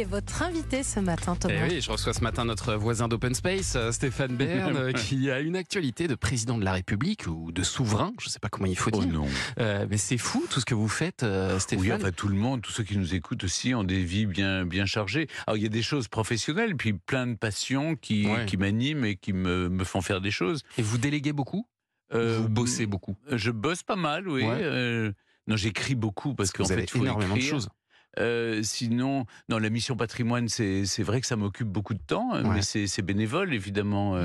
est 0.00 0.04
votre 0.04 0.42
invité 0.42 0.82
ce 0.82 1.00
matin, 1.00 1.36
Thomas. 1.36 1.54
Eh 1.66 1.68
oui, 1.74 1.80
je 1.80 1.90
reçois 1.90 2.12
ce 2.14 2.22
matin 2.22 2.44
notre 2.44 2.74
voisin 2.74 3.08
d'Open 3.08 3.34
Space, 3.34 3.74
euh, 3.76 3.92
Stéphane 3.92 4.34
Bern, 4.36 4.76
euh, 4.76 4.92
qui 4.92 5.30
a 5.30 5.40
une 5.40 5.56
actualité 5.56 6.08
de 6.08 6.14
président 6.14 6.56
de 6.58 6.64
la 6.64 6.72
République 6.72 7.26
ou 7.26 7.52
de 7.52 7.62
souverain, 7.62 8.12
je 8.20 8.26
ne 8.26 8.30
sais 8.30 8.38
pas 8.38 8.48
comment 8.48 8.66
il 8.66 8.76
faut 8.76 8.90
Oh 8.92 9.00
dire. 9.00 9.12
non. 9.12 9.26
Euh, 9.58 9.86
mais 9.90 9.96
c'est 9.98 10.18
fou 10.18 10.44
tout 10.48 10.60
ce 10.60 10.64
que 10.64 10.74
vous 10.74 10.88
faites, 10.88 11.22
euh, 11.22 11.58
Stéphane. 11.58 11.84
Oui, 11.84 11.92
enfin 11.92 12.12
tout 12.12 12.28
le 12.28 12.36
monde, 12.36 12.62
tous 12.62 12.72
ceux 12.72 12.84
qui 12.84 12.96
nous 12.96 13.14
écoutent 13.14 13.44
aussi 13.44 13.74
ont 13.74 13.84
des 13.84 14.02
vies 14.02 14.26
bien 14.26 14.64
bien 14.64 14.86
chargées. 14.86 15.28
Alors 15.46 15.56
il 15.56 15.62
y 15.62 15.66
a 15.66 15.70
des 15.70 15.82
choses 15.82 16.08
professionnelles, 16.08 16.76
puis 16.76 16.92
plein 16.92 17.26
de 17.26 17.34
passions 17.36 17.94
qui, 17.96 18.26
Ouais. 18.26 18.46
qui 18.46 18.56
m'animent 18.56 19.04
et 19.04 19.16
qui 19.16 19.32
me, 19.32 19.68
me 19.68 19.84
font 19.84 20.00
faire 20.00 20.20
des 20.20 20.30
choses. 20.30 20.62
Et 20.78 20.82
vous 20.82 20.98
déléguez 20.98 21.32
beaucoup? 21.32 21.66
Euh, 22.14 22.38
Vous 22.40 22.48
bossez 22.48 22.86
beaucoup? 22.86 23.16
Je 23.30 23.50
bosse 23.50 23.82
pas 23.82 23.96
mal, 23.96 24.28
oui. 24.28 24.42
Ouais. 24.44 24.58
Euh, 24.62 25.12
non, 25.46 25.56
j'écris 25.56 25.94
beaucoup 25.94 26.34
parce, 26.34 26.50
Parce 26.52 26.68
que 26.68 26.74
qu'en 26.74 26.80
fait, 26.80 26.90
faut 26.90 27.04
énormément 27.04 27.36
de 27.36 27.40
choses. 27.40 27.68
Euh, 28.18 28.60
sinon, 28.62 29.24
dans 29.48 29.58
la 29.58 29.70
mission 29.70 29.96
patrimoine, 29.96 30.48
c'est 30.48 30.84
c'est 30.84 31.02
vrai 31.04 31.20
que 31.20 31.26
ça 31.26 31.36
m'occupe 31.36 31.68
beaucoup 31.68 31.94
de 31.94 32.02
temps, 32.04 32.32
Ouais. 32.32 32.42
mais 32.42 32.62
c'est 32.62 32.86
c'est 32.86 33.02
bénévole 33.02 33.54
évidemment. 33.54 34.16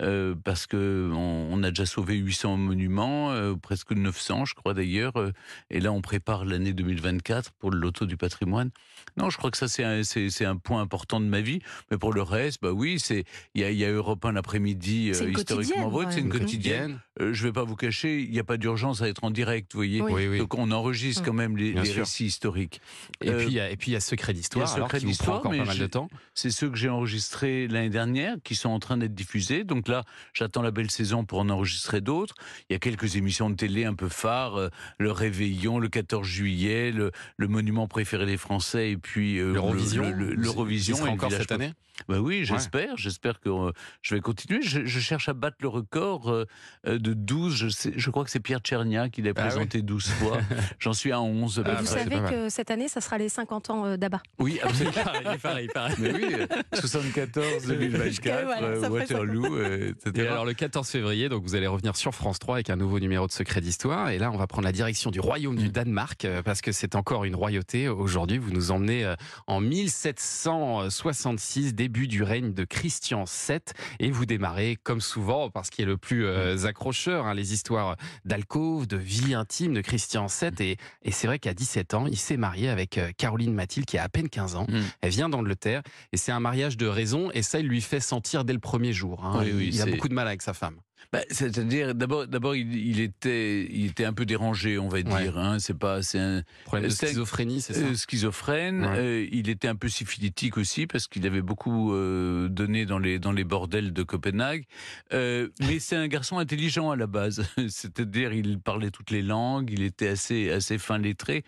Euh, 0.00 0.34
parce 0.44 0.66
que 0.66 1.10
on, 1.12 1.48
on 1.50 1.62
a 1.62 1.70
déjà 1.70 1.86
sauvé 1.86 2.16
800 2.16 2.56
monuments, 2.56 3.30
euh, 3.32 3.54
presque 3.54 3.92
900 3.92 4.44
je 4.44 4.54
crois 4.54 4.74
d'ailleurs, 4.74 5.16
euh, 5.16 5.32
et 5.70 5.80
là 5.80 5.90
on 5.92 6.02
prépare 6.02 6.44
l'année 6.44 6.72
2024 6.74 7.52
pour 7.52 7.70
le 7.70 7.78
loto 7.78 8.04
du 8.06 8.16
patrimoine. 8.16 8.70
Non, 9.16 9.30
je 9.30 9.38
crois 9.38 9.50
que 9.50 9.56
ça 9.56 9.68
c'est 9.68 9.84
un, 9.84 10.02
c'est 10.02 10.28
c'est 10.30 10.44
un 10.44 10.56
point 10.56 10.80
important 10.82 11.20
de 11.20 11.24
ma 11.26 11.40
vie, 11.40 11.60
mais 11.90 11.96
pour 11.98 12.12
le 12.12 12.20
reste, 12.22 12.60
bah 12.60 12.72
oui, 12.72 12.98
c'est 13.00 13.24
il 13.54 13.62
y 13.62 13.64
a, 13.64 13.70
y 13.70 13.84
a 13.84 13.90
Europe 13.90 14.24
1 14.24 14.32
l'après-midi 14.32 15.10
historiquement 15.10 15.88
vôtre, 15.88 16.12
c'est 16.12 16.20
une 16.20 16.32
ouais. 16.32 16.38
quotidienne. 16.40 17.00
Euh, 17.20 17.32
je 17.32 17.44
vais 17.44 17.52
pas 17.52 17.64
vous 17.64 17.76
cacher, 17.76 18.20
il 18.20 18.30
n'y 18.30 18.38
a 18.38 18.44
pas 18.44 18.58
d'urgence 18.58 19.00
à 19.00 19.08
être 19.08 19.24
en 19.24 19.30
direct, 19.30 19.72
vous 19.72 19.78
voyez. 19.78 20.02
Oui. 20.02 20.12
Oui, 20.12 20.28
oui. 20.28 20.38
Donc 20.38 20.54
on 20.54 20.70
enregistre 20.70 21.22
Mm. 21.22 21.24
quand 21.26 21.32
même 21.32 21.56
les, 21.56 21.72
récits 21.80 22.26
historiques. 22.26 22.80
Et, 23.22 23.30
Euh, 23.30 23.38
puis, 23.38 23.46
il 23.48 23.52
y 23.54 23.60
a- 23.60 23.70
et 23.70 23.76
puis 23.76 23.90
il 23.90 23.94
y 23.94 23.96
a 23.96 24.00
Secret 24.00 24.32
d'Histoire, 24.32 24.66
il 24.66 24.68
y 24.68 24.72
a 24.72 24.74
alors 24.76 24.88
Secret 24.88 24.98
qui 25.00 25.06
vous 25.06 25.10
prend 25.12 25.12
d'Histoire, 25.12 25.38
encore 25.38 25.50
pas 25.52 25.56
mais 25.58 25.64
mal 25.64 25.76
de 25.76 25.82
j'ai- 25.82 25.88
temps. 25.88 26.08
C'est 26.34 26.50
ceux 26.50 26.68
que 26.70 26.76
j'ai 26.76 26.88
enregistrés 26.88 27.68
l'année 27.68 27.88
dernière 27.90 28.36
qui 28.44 28.54
sont 28.54 28.68
en 28.70 28.78
train 28.78 28.96
d'être 28.96 29.14
diffusés. 29.14 29.64
Donc 29.64 29.75
là, 29.88 30.04
j'attends 30.32 30.62
la 30.62 30.70
belle 30.70 30.90
saison 30.90 31.24
pour 31.24 31.38
en 31.40 31.48
enregistrer 31.48 32.00
d'autres. 32.00 32.34
Il 32.68 32.72
y 32.72 32.76
a 32.76 32.78
quelques 32.78 33.16
émissions 33.16 33.50
de 33.50 33.54
télé 33.56 33.84
un 33.84 33.94
peu 33.94 34.08
phares, 34.08 34.56
euh, 34.58 34.68
le 34.98 35.10
Réveillon, 35.12 35.78
le 35.78 35.88
14 35.88 36.26
juillet, 36.26 36.90
le, 36.92 37.12
le 37.36 37.48
monument 37.48 37.86
préféré 37.88 38.26
des 38.26 38.36
Français 38.36 38.90
et 38.90 38.96
puis 38.96 39.38
euh, 39.38 39.52
L'Eurovision, 39.52 40.02
le- 40.10 40.30
le- 40.30 40.34
l'Eurovision 40.34 41.04
le 41.04 41.10
encore 41.10 41.30
cette 41.32 41.52
année? 41.52 41.72
Bah 42.08 42.18
oui, 42.20 42.44
j'espère. 42.44 42.96
J'espère 42.98 43.40
que 43.40 43.48
euh, 43.48 43.72
je 44.02 44.14
vais 44.14 44.20
continuer. 44.20 44.60
Je, 44.60 44.84
je 44.84 45.00
cherche 45.00 45.30
à 45.30 45.32
battre 45.32 45.56
le 45.60 45.68
record 45.68 46.44
de 46.86 47.12
12. 47.14 47.54
Je, 47.56 47.68
sais, 47.68 47.92
je 47.96 48.10
crois 48.10 48.22
que 48.22 48.30
c'est 48.30 48.38
Pierre 48.40 48.58
Tchernia 48.60 49.08
qui 49.08 49.22
l'a 49.22 49.30
Ah 49.34 49.40
présenté 49.46 49.80
12 49.80 50.06
fois. 50.10 50.38
J'en 50.78 50.92
suis 50.92 51.10
à 51.10 51.22
11. 51.22 51.58
Et 51.58 51.62
Ah, 51.64 51.70
vous 51.70 51.76
bah, 51.76 51.80
c'est 51.84 51.98
savez 52.04 52.16
que 52.30 52.48
cette 52.50 52.70
année, 52.70 52.88
ça 52.88 53.00
sera 53.00 53.16
les 53.16 53.30
50 53.30 53.70
ans 53.70 53.86
euh, 53.86 53.96
d'Abba. 53.96 54.20
Oui, 54.38 54.60
absolument. 54.62 54.92
pareil, 55.04 55.38
pareil, 55.38 55.68
pareil. 55.72 55.94
Mais 55.98 56.12
oui, 56.12 56.34
euh, 56.34 56.46
74, 56.74 57.66
2024, 57.66 58.44
Voilà, 58.44 58.62
euh, 58.66 58.80
ça 58.80 58.86
fait 58.88 58.92
Waterloo, 58.92 59.56
euh, 59.56 59.65
etc. 59.66 60.12
Et 60.14 60.26
alors 60.28 60.44
le 60.44 60.54
14 60.54 60.88
février, 60.88 61.28
donc 61.28 61.42
vous 61.42 61.54
allez 61.54 61.66
revenir 61.66 61.96
sur 61.96 62.14
France 62.14 62.38
3 62.38 62.56
avec 62.56 62.70
un 62.70 62.76
nouveau 62.76 63.00
numéro 63.00 63.26
de 63.26 63.32
Secret 63.32 63.60
d'Histoire. 63.60 64.10
Et 64.10 64.18
là, 64.18 64.30
on 64.32 64.36
va 64.36 64.46
prendre 64.46 64.64
la 64.66 64.72
direction 64.72 65.10
du 65.10 65.20
royaume 65.20 65.56
du 65.56 65.66
Mm. 65.68 65.72
Danemark 65.72 66.24
euh, 66.24 66.42
parce 66.42 66.60
que 66.60 66.72
c'est 66.72 66.94
encore 66.94 67.24
une 67.24 67.34
royauté. 67.34 67.88
Aujourd'hui, 67.88 68.38
vous 68.38 68.50
nous 68.52 68.70
emmenez 68.70 69.04
euh, 69.04 69.14
en 69.46 69.60
1766, 69.60 71.74
début 71.74 72.06
du 72.08 72.22
règne 72.22 72.52
de 72.52 72.64
Christian 72.64 73.24
VII. 73.24 73.58
Et 74.00 74.10
vous 74.10 74.26
démarrez, 74.26 74.76
comme 74.82 75.00
souvent, 75.00 75.50
parce 75.50 75.70
qu'il 75.70 75.84
est 75.84 75.86
le 75.86 75.96
plus 75.96 76.26
euh, 76.26 76.64
accrocheur, 76.66 77.26
hein, 77.26 77.34
les 77.34 77.52
histoires 77.52 77.96
d'alcôve, 78.24 78.86
de 78.86 78.96
vie 78.96 79.34
intime 79.34 79.74
de 79.74 79.80
Christian 79.80 80.26
VII. 80.26 80.50
Et, 80.60 80.76
et 81.02 81.12
c'est 81.12 81.26
vrai 81.26 81.38
qu'à 81.38 81.54
17 81.54 81.94
ans, 81.94 82.06
il 82.06 82.16
s'est 82.16 82.36
marié 82.36 82.68
avec 82.68 82.98
euh, 82.98 83.10
Caroline 83.16 83.54
Mathilde, 83.54 83.86
qui 83.86 83.98
a 83.98 84.04
à 84.04 84.08
peine 84.08 84.28
15 84.28 84.56
ans. 84.56 84.66
Mm. 84.68 84.80
Elle 85.00 85.10
vient 85.10 85.28
d'Angleterre. 85.28 85.82
Et 86.12 86.16
c'est 86.16 86.32
un 86.32 86.40
mariage 86.40 86.76
de 86.76 86.86
raison. 86.86 87.30
Et 87.34 87.42
ça, 87.42 87.60
il 87.60 87.66
lui 87.66 87.80
fait 87.80 88.00
sentir 88.00 88.44
dès 88.44 88.52
le 88.52 88.58
premier 88.58 88.92
jour. 88.92 89.24
hein. 89.24 89.40
Oui, 89.42 89.52
oui, 89.56 89.70
il 89.72 89.82
a 89.82 89.86
beaucoup 89.86 90.08
de 90.08 90.14
mal 90.14 90.26
avec 90.26 90.42
sa 90.42 90.54
femme. 90.54 90.80
Bah, 91.12 91.20
C'est-à-dire, 91.30 91.94
d'abord, 91.94 92.26
d'abord, 92.26 92.54
il, 92.56 92.74
il 92.74 93.00
était, 93.00 93.66
il 93.70 93.86
était 93.86 94.04
un 94.04 94.12
peu 94.12 94.24
dérangé, 94.26 94.78
on 94.78 94.88
va 94.88 94.96
Ouais. 94.98 95.02
dire. 95.04 95.38
Hein, 95.38 95.58
c'est 95.58 95.78
pas, 95.78 96.02
c'est 96.02 96.18
un 96.18 96.42
Problème 96.64 96.88
de 96.88 96.94
C'est- 96.94 97.06
schizophrénie, 97.08 97.60
c'est 97.60 97.74
ça 97.74 97.80
euh, 97.86 97.94
schizophrène. 97.94 98.84
Ouais. 98.84 98.98
euh, 98.98 99.28
il 99.30 99.48
était 99.48 99.68
un 99.68 99.76
peu 99.76 99.88
syphilitique 99.88 100.56
aussi 100.56 100.86
parce 100.86 101.06
qu'il 101.06 101.26
avait 101.26 101.42
beaucoup 101.42 101.92
euh, 101.94 102.48
donné 102.48 102.86
dans 102.86 102.98
les 102.98 103.18
dans 103.18 103.32
les 103.32 103.44
bordels 103.44 103.92
de 103.92 104.02
Copenhague. 104.02 104.64
Euh, 105.12 105.48
mais 105.60 105.78
c'est 105.78 105.96
un 105.96 106.08
garçon 106.08 106.38
intelligent 106.38 106.90
à 106.90 106.96
la 106.96 107.06
base. 107.06 107.46
C'est-à-dire, 107.68 108.32
il 108.32 108.58
parlait 108.58 108.90
toutes 108.90 109.10
les 109.10 109.22
langues, 109.22 109.70
il 109.70 109.82
était 109.82 110.08
assez 110.08 110.50
assez 110.50 110.78
fin 110.78 110.98
lettré. 110.98 111.44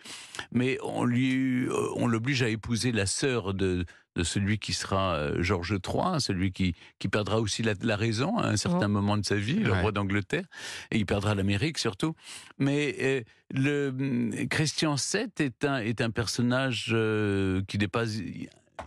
Mais 0.53 0.78
on 0.82 1.04
lui, 1.04 1.65
euh, 1.66 1.72
on 1.97 2.06
l'oblige 2.06 2.42
à 2.42 2.48
épouser 2.48 2.92
la 2.92 3.06
sœur 3.06 3.54
de 3.54 3.84
de 4.16 4.25
celui 4.25 4.59
qui 4.59 4.72
sera 4.72 5.15
euh, 5.15 5.42
Georges 5.44 5.78
III, 5.86 6.00
hein, 6.03 6.19
celui 6.19 6.50
qui, 6.50 6.75
qui 6.98 7.06
perdra 7.06 7.38
aussi 7.41 7.62
la, 7.62 7.75
la 7.82 7.94
raison 7.94 8.36
à 8.36 8.48
un 8.48 8.56
certain 8.56 8.86
Oh. 8.86 8.88
moment 8.88 9.16
de 9.16 9.25
sa 9.25 9.36
vie, 9.36 9.47
le 9.54 9.72
Ouais. 9.72 9.81
roi 9.81 9.92
d'Angleterre, 9.92 10.44
et 10.91 10.98
il 10.98 11.06
perdra 11.06 11.34
l'Amérique 11.34 11.78
surtout. 11.78 12.14
Mais 12.59 12.97
euh, 13.00 13.22
le 13.53 13.88
hum, 13.88 14.48
Christian 14.48 14.94
VII 14.97 15.28
est 15.38 15.64
un, 15.64 15.78
est 15.78 16.00
un 16.00 16.10
personnage 16.10 16.91
euh, 16.92 17.62
qui 17.69 17.78
n'est 17.78 17.88
pas 17.88 18.04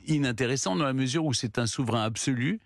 inintéressant 0.08 0.76
dans 0.76 0.86
la 0.86 0.94
mesure 0.94 1.26
où 1.26 1.34
c'est 1.34 1.60
un 1.60 1.66
souverain 1.66 2.04
absolu. 2.04 2.60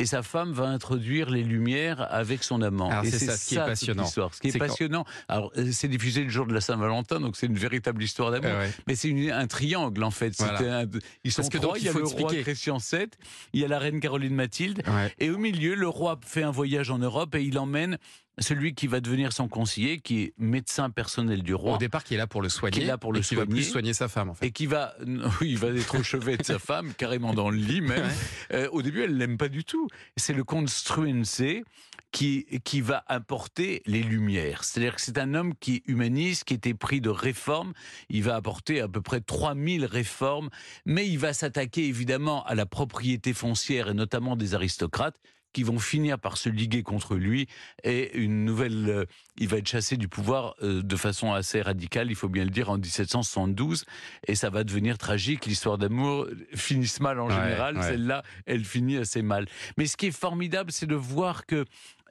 Et 0.00 0.06
sa 0.06 0.22
femme 0.22 0.52
va 0.52 0.64
introduire 0.64 1.28
les 1.30 1.42
lumières 1.44 2.06
avec 2.12 2.42
son 2.42 2.62
amant. 2.62 2.90
Alors, 2.90 3.04
et 3.04 3.10
c'est 3.10 3.26
ça, 3.26 3.36
ce 3.36 3.46
qui 3.48 3.54
est 3.54 3.58
passionnant. 3.58 4.06
Ce 4.06 4.40
qui 4.40 4.48
est, 4.48 4.52
quand- 4.52 4.58
passionnant. 4.58 5.04
Alors, 5.28 5.52
euh, 5.58 5.70
c'est 5.72 5.88
diffusé 5.88 6.24
le 6.24 6.30
jour 6.30 6.46
de 6.46 6.54
la 6.54 6.60
Saint-Valentin, 6.60 7.20
donc 7.20 7.36
c'est 7.36 7.46
une 7.46 7.58
véritable 7.58 8.02
histoire 8.02 8.30
d'amour. 8.30 8.50
Euh, 8.50 8.60
ouais. 8.64 8.70
Mais 8.86 8.94
c'est 8.96 9.08
une- 9.08 9.30
un 9.30 9.46
triangle 9.46 10.02
en 10.02 10.10
fait. 10.10 10.34
Voilà. 10.38 10.80
Un- 10.80 10.86
ils 11.24 11.30
sont 11.32 11.42
Parce 11.42 11.50
que 11.50 11.58
trois. 11.58 11.74
donc, 11.74 11.76
il 11.78 11.82
il 11.82 11.86
y 11.86 11.88
a 11.90 11.92
le 11.92 11.98
roi 12.04 12.12
expliquer. 12.22 12.42
Christian 12.42 12.78
VII, 12.78 13.06
il 13.52 13.60
y 13.60 13.64
a 13.64 13.68
la 13.68 13.78
reine 13.78 14.00
Caroline 14.00 14.34
Mathilde, 14.34 14.82
Ouais. 14.88 15.12
et 15.18 15.30
au 15.30 15.38
milieu, 15.38 15.74
le 15.74 15.88
roi 15.88 16.18
fait 16.24 16.42
un 16.42 16.50
voyage 16.50 16.90
en 16.90 16.98
Europe 16.98 17.34
et 17.34 17.42
il 17.42 17.58
emmène 17.58 17.98
celui 18.38 18.74
qui 18.74 18.86
va 18.86 19.00
devenir 19.00 19.32
son 19.32 19.48
conseiller, 19.48 20.00
qui 20.00 20.22
est 20.22 20.34
médecin 20.38 20.90
personnel 20.90 21.42
du 21.42 21.54
roi. 21.54 21.74
Au 21.74 21.78
départ, 21.78 22.04
qui 22.04 22.14
est 22.14 22.18
là 22.18 22.26
pour 22.26 22.42
le 22.42 22.48
soigner. 22.48 22.78
Qui 22.78 22.84
est 22.84 22.86
là 22.86 22.98
pour 22.98 23.12
le 23.12 23.20
et 23.20 23.22
qui 23.22 23.34
va 23.34 23.44
plus 23.44 23.62
soigner. 23.62 23.70
soigner 23.70 23.94
sa 23.94 24.08
femme, 24.08 24.30
en 24.30 24.34
fait. 24.34 24.46
Et 24.46 24.50
qui 24.50 24.66
va, 24.66 24.94
oui, 25.40 25.50
il 25.50 25.58
va 25.58 25.68
être 25.68 25.98
au 25.98 26.02
chevet 26.02 26.36
de 26.36 26.44
sa 26.44 26.58
femme, 26.60 26.94
carrément 26.94 27.34
dans 27.34 27.50
le 27.50 27.56
lit 27.56 27.80
même. 27.80 28.08
Euh, 28.52 28.68
au 28.72 28.82
début, 28.82 29.02
elle 29.02 29.16
l'aime 29.16 29.36
pas 29.36 29.48
du 29.48 29.64
tout. 29.64 29.88
C'est 30.16 30.32
le 30.32 30.44
comte 30.44 30.68
Struensee 30.68 31.64
qui, 32.12 32.46
qui 32.64 32.80
va 32.80 33.04
apporter 33.06 33.82
les 33.86 34.02
lumières. 34.02 34.64
C'est-à-dire 34.64 34.96
que 34.96 35.00
c'est 35.00 35.18
un 35.18 35.34
homme 35.34 35.54
qui 35.54 35.76
est 35.76 35.82
humaniste, 35.86 36.44
qui 36.44 36.54
était 36.54 36.74
pris 36.74 37.00
de 37.00 37.10
réformes. 37.10 37.72
Il 38.08 38.22
va 38.22 38.36
apporter 38.36 38.80
à 38.80 38.88
peu 38.88 39.00
près 39.00 39.20
3000 39.20 39.84
réformes, 39.84 40.50
mais 40.84 41.08
il 41.08 41.18
va 41.18 41.32
s'attaquer 41.32 41.86
évidemment 41.86 42.44
à 42.44 42.54
la 42.54 42.66
propriété 42.66 43.32
foncière 43.32 43.88
et 43.88 43.94
notamment 43.94 44.36
des 44.36 44.54
aristocrates 44.54 45.16
qui 45.52 45.62
vont 45.62 45.78
finir 45.78 46.18
par 46.18 46.36
se 46.36 46.48
liguer 46.48 46.82
contre 46.82 47.16
lui 47.16 47.48
et 47.82 48.16
une 48.16 48.44
nouvelle 48.44 48.88
euh, 48.88 49.04
il 49.36 49.48
va 49.48 49.56
être 49.58 49.68
chassé 49.68 49.96
du 49.96 50.06
pouvoir 50.08 50.54
euh, 50.62 50.82
de 50.82 50.96
façon 50.96 51.32
assez 51.32 51.60
radicale 51.62 52.10
il 52.10 52.14
faut 52.14 52.28
bien 52.28 52.44
le 52.44 52.50
dire 52.50 52.70
en 52.70 52.76
1772 52.78 53.84
et 54.28 54.34
ça 54.34 54.50
va 54.50 54.64
devenir 54.64 54.98
tragique 54.98 55.46
l'histoire 55.46 55.78
d'amour 55.78 56.26
finisse 56.54 57.00
mal 57.00 57.18
en 57.20 57.28
Ouais, 57.28 57.34
général 57.34 57.76
ouais. 57.76 57.82
celle-là 57.82 58.22
elle 58.46 58.64
finit 58.64 58.96
assez 58.96 59.22
mal 59.22 59.46
mais 59.76 59.86
ce 59.86 59.96
qui 59.96 60.06
est 60.06 60.10
formidable 60.16 60.70
c'est 60.72 60.86
de 60.86 60.94
voir 60.94 61.46
que 61.46 61.64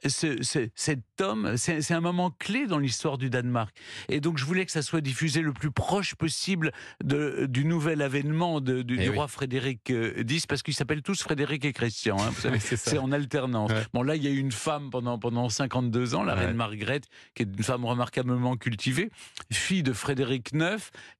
ce- 0.06 0.42
ce- 0.42 0.68
cet 0.74 1.00
homme, 1.20 1.56
c'est 1.56 1.92
un 1.92 2.00
moment 2.00 2.30
clé 2.30 2.66
dans 2.66 2.78
l'histoire 2.78 3.18
du 3.18 3.30
Danemark. 3.30 3.74
Et 4.08 4.20
donc, 4.20 4.38
je 4.38 4.44
voulais 4.44 4.64
que 4.66 4.72
ça 4.72 4.82
soit 4.82 5.00
diffusé 5.00 5.42
le 5.42 5.52
plus 5.52 5.70
proche 5.70 6.14
possible 6.14 6.72
de, 7.04 7.46
du 7.46 7.64
nouvel 7.64 8.02
avènement 8.02 8.60
de- 8.60 8.82
du, 8.82 8.94
Eh 8.94 9.04
du 9.04 9.08
oui. 9.10 9.16
roi 9.16 9.28
Frédéric 9.28 9.90
euh, 9.90 10.22
X, 10.28 10.46
parce 10.46 10.62
qu'ils 10.62 10.74
s'appellent 10.74 11.02
tous 11.02 11.22
Frédéric 11.22 11.64
et 11.64 11.72
Christian. 11.72 12.16
hein, 12.18 12.30
c'est 12.60 12.98
en 12.98 13.12
alternance. 13.12 13.70
Ouais. 13.72 13.82
Bon, 13.92 14.02
là, 14.02 14.16
il 14.16 14.22
y 14.24 14.26
a 14.26 14.30
eu 14.30 14.38
une 14.38 14.52
femme 14.52 14.90
pendant, 14.90 15.18
pendant 15.18 15.48
52 15.48 16.14
ans, 16.14 16.22
la 16.22 16.34
Ouais. 16.34 16.46
reine 16.46 16.56
Margrethe, 16.56 17.04
qui 17.34 17.42
est 17.42 17.46
une 17.56 17.62
femme 17.64 17.84
remarquablement 17.84 18.56
cultivée, 18.56 19.10
fille 19.52 19.82
de 19.82 19.92
Frédéric 19.92 20.50
IX, 20.52 20.76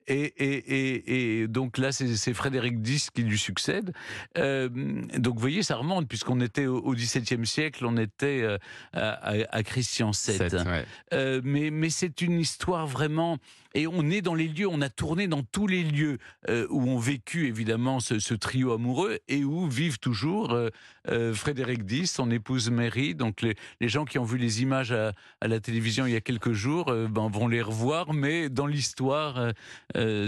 et, 0.06 0.14
et, 0.22 0.56
et, 0.56 1.40
et 1.42 1.48
donc 1.48 1.78
là, 1.78 1.92
c'est 1.92 2.16
c'est 2.16 2.34
Frédéric 2.34 2.74
X 2.84 3.10
qui 3.10 3.22
lui 3.22 3.38
succède. 3.38 3.92
Euh, 4.38 4.68
donc, 5.16 5.34
vous 5.34 5.40
voyez, 5.40 5.62
ça 5.62 5.76
remonte, 5.76 6.08
puisqu'on 6.08 6.40
était 6.40 6.66
au, 6.66 6.78
au 6.78 6.94
XVIIe 6.94 7.46
siècle, 7.46 7.84
on 7.86 7.96
était 7.96 8.40
euh, 8.42 8.58
à, 8.92 9.10
à- 9.32 9.56
à 9.56 9.62
Christian 9.62 10.10
VII. 10.12 10.38
Ouais. 10.66 10.84
Euh, 11.12 11.40
mais 11.44 11.70
mais 11.70 11.90
c'est 11.90 12.20
une 12.22 12.38
histoire 12.40 12.86
vraiment. 12.86 13.38
Et 13.74 13.86
on 13.86 14.10
est 14.10 14.20
dans 14.20 14.34
les 14.34 14.48
lieux, 14.48 14.66
on 14.68 14.80
a 14.80 14.88
tourné 14.88 15.28
dans 15.28 15.42
tous 15.42 15.66
les 15.66 15.84
lieux 15.84 16.18
euh, 16.48 16.66
où 16.70 16.82
ont 16.82 16.98
vécu 16.98 17.46
évidemment 17.46 18.00
ce, 18.00 18.18
ce 18.18 18.34
trio 18.34 18.72
amoureux 18.72 19.18
et 19.28 19.44
où 19.44 19.68
vivent 19.68 20.00
toujours 20.00 20.52
euh, 20.52 20.70
euh, 21.08 21.32
Frédéric 21.32 21.82
X, 21.88 22.12
son 22.12 22.30
épouse 22.30 22.70
Mary. 22.70 23.14
Donc 23.14 23.42
les, 23.42 23.54
les 23.80 23.88
gens 23.88 24.04
qui 24.04 24.18
ont 24.18 24.24
vu 24.24 24.38
les 24.38 24.62
images 24.62 24.90
à, 24.90 25.12
à 25.40 25.48
la 25.48 25.60
télévision 25.60 26.06
il 26.06 26.12
y 26.12 26.16
a 26.16 26.20
quelques 26.20 26.52
jours 26.52 26.86
ben, 26.86 27.28
vont 27.30 27.46
les 27.46 27.62
revoir, 27.62 28.12
mais 28.12 28.48
dans 28.48 28.66
l'histoire 28.66 29.52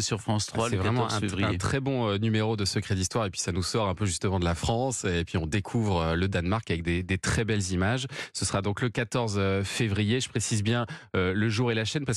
sur 0.00 0.20
France 0.20 0.46
3 0.46 0.70
C'est 0.70 0.76
le 0.76 0.82
vraiment 0.82 1.02
14 1.02 1.14
un, 1.14 1.20
février. 1.20 1.46
un 1.46 1.58
très 1.58 1.80
bon 1.80 2.18
numéro 2.18 2.56
de 2.56 2.64
Secret 2.64 2.94
d'Histoire 2.94 3.26
et 3.26 3.30
puis 3.30 3.40
ça 3.40 3.52
nous 3.52 3.62
sort 3.62 3.88
un 3.88 3.94
peu 3.94 4.06
justement 4.06 4.38
de 4.38 4.44
la 4.44 4.54
France 4.54 5.04
et 5.04 5.24
puis 5.24 5.36
on 5.36 5.46
découvre 5.46 6.14
le 6.14 6.28
Danemark 6.28 6.70
avec 6.70 6.82
des, 6.82 7.02
des 7.02 7.18
très 7.18 7.44
belles 7.44 7.72
images. 7.72 8.06
Ce 8.32 8.44
sera 8.44 8.62
donc 8.62 8.80
le 8.82 8.88
14 8.88 9.62
février, 9.64 10.20
je 10.20 10.28
précise 10.28 10.62
bien 10.62 10.86
le 11.14 11.48
jour 11.48 11.72
et 11.72 11.74
la 11.74 11.84
chaîne 11.84 12.04
parce 12.04 12.10